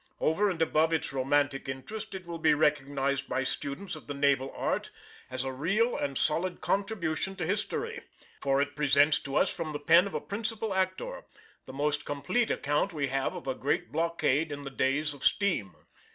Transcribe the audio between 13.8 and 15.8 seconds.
blockade in the days of steam.